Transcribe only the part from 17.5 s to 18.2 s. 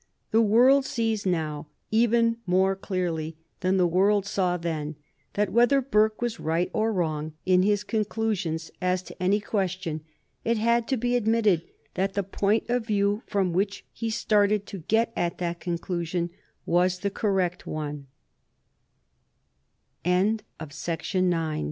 on